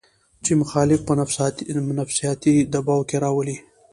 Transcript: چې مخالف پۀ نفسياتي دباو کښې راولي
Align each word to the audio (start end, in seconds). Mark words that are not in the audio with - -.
چې 0.43 0.51
مخالف 0.61 0.99
پۀ 1.07 1.13
نفسياتي 2.01 2.53
دباو 2.73 3.07
کښې 3.09 3.17
راولي 3.23 3.57